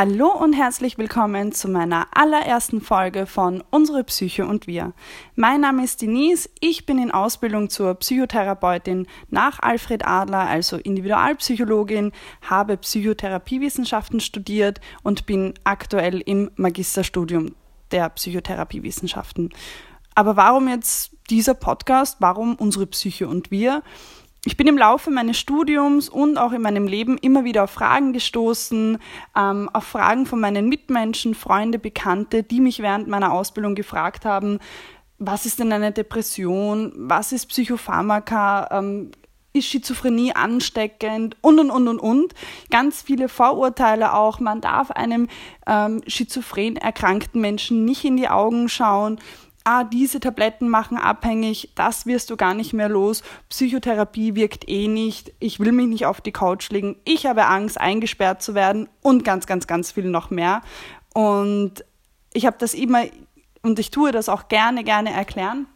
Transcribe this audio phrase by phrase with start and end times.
[0.00, 4.92] Hallo und herzlich willkommen zu meiner allerersten Folge von Unsere Psyche und wir.
[5.34, 12.12] Mein Name ist Denise, ich bin in Ausbildung zur Psychotherapeutin nach Alfred Adler, also Individualpsychologin,
[12.42, 17.56] habe Psychotherapiewissenschaften studiert und bin aktuell im Magisterstudium
[17.90, 19.50] der Psychotherapiewissenschaften.
[20.14, 22.18] Aber warum jetzt dieser Podcast?
[22.20, 23.82] Warum unsere Psyche und wir?
[24.44, 28.12] Ich bin im Laufe meines Studiums und auch in meinem Leben immer wieder auf Fragen
[28.12, 28.98] gestoßen,
[29.36, 34.58] ähm, auf Fragen von meinen Mitmenschen, Freunde, Bekannte, die mich während meiner Ausbildung gefragt haben,
[35.18, 39.10] was ist denn eine Depression, was ist Psychopharmaka, ähm,
[39.52, 42.34] ist Schizophrenie ansteckend und und und und und.
[42.70, 44.38] Ganz viele Vorurteile auch.
[44.38, 45.26] Man darf einem
[45.66, 49.18] ähm, schizophren erkrankten Menschen nicht in die Augen schauen
[49.68, 54.88] ah, diese Tabletten machen abhängig, das wirst du gar nicht mehr los, Psychotherapie wirkt eh
[54.88, 58.88] nicht, ich will mich nicht auf die Couch legen, ich habe Angst, eingesperrt zu werden
[59.02, 60.62] und ganz, ganz, ganz viel noch mehr.
[61.12, 61.84] Und
[62.32, 63.02] ich habe das immer,
[63.60, 65.66] und ich tue das auch gerne, gerne erklären.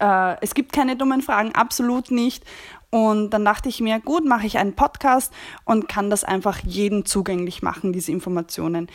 [0.00, 2.44] Äh, es gibt keine dummen Fragen, absolut nicht.
[2.90, 5.32] Und dann dachte ich mir, gut, mache ich einen Podcast
[5.64, 8.88] und kann das einfach jedem zugänglich machen, diese Informationen.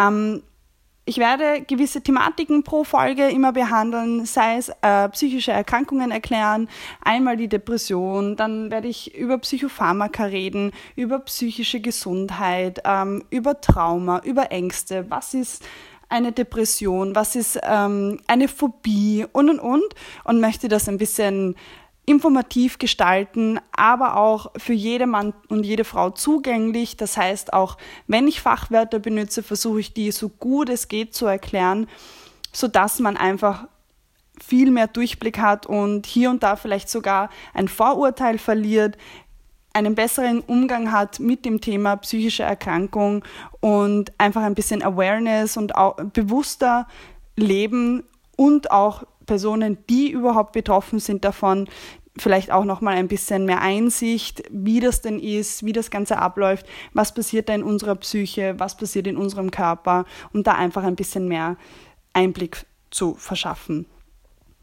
[0.00, 0.42] Ähm,
[1.04, 6.68] ich werde gewisse Thematiken pro Folge immer behandeln, sei es äh, psychische Erkrankungen erklären,
[7.00, 14.20] einmal die Depression, dann werde ich über Psychopharmaka reden, über psychische Gesundheit, ähm, über Trauma,
[14.24, 15.64] über Ängste, was ist
[16.12, 19.26] eine Depression, was ist ähm, eine Phobie?
[19.32, 19.94] Und und und.
[20.24, 21.56] Und möchte das ein bisschen
[22.04, 26.96] informativ gestalten, aber auch für jede Mann und jede Frau zugänglich.
[26.96, 31.26] Das heißt, auch wenn ich Fachwörter benutze, versuche ich die so gut es geht zu
[31.26, 31.86] erklären,
[32.52, 33.66] sodass man einfach
[34.42, 38.96] viel mehr Durchblick hat und hier und da vielleicht sogar ein Vorurteil verliert,
[39.72, 43.24] einen besseren Umgang hat mit dem Thema psychische Erkrankung
[43.60, 46.86] und einfach ein bisschen Awareness und auch bewusster
[47.36, 48.04] leben
[48.36, 51.68] und auch Personen, die überhaupt betroffen sind davon,
[52.18, 56.18] vielleicht auch noch mal ein bisschen mehr Einsicht, wie das denn ist, wie das Ganze
[56.18, 60.82] abläuft, was passiert da in unserer Psyche, was passiert in unserem Körper und da einfach
[60.82, 61.56] ein bisschen mehr
[62.12, 63.86] Einblick zu verschaffen.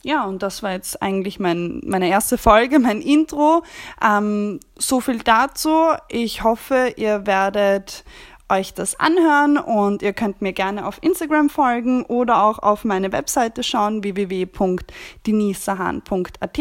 [0.03, 3.63] Ja, und das war jetzt eigentlich mein, meine erste Folge, mein Intro.
[4.01, 5.75] Ähm, so viel dazu.
[6.07, 8.03] Ich hoffe, ihr werdet
[8.49, 13.11] euch das anhören und ihr könnt mir gerne auf Instagram folgen oder auch auf meine
[13.11, 16.59] Webseite schauen, www.denisahan.at.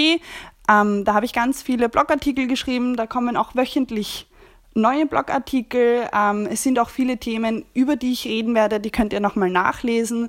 [0.71, 4.27] Ähm, da habe ich ganz viele Blogartikel geschrieben, da kommen auch wöchentlich
[4.75, 6.09] neue Blogartikel.
[6.15, 9.51] Ähm, es sind auch viele Themen, über die ich reden werde, die könnt ihr nochmal
[9.51, 10.29] nachlesen.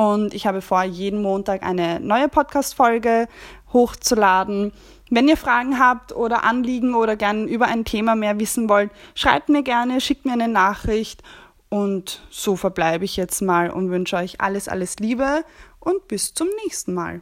[0.00, 3.28] Und ich habe vor, jeden Montag eine neue Podcast-Folge
[3.70, 4.72] hochzuladen.
[5.10, 9.50] Wenn ihr Fragen habt oder Anliegen oder gern über ein Thema mehr wissen wollt, schreibt
[9.50, 11.22] mir gerne, schickt mir eine Nachricht
[11.68, 15.44] und so verbleibe ich jetzt mal und wünsche euch alles, alles Liebe
[15.80, 17.20] und bis zum nächsten Mal.